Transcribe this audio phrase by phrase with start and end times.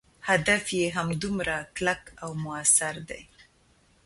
[0.29, 3.21] هدف یې همدومره کلک او موثر دی.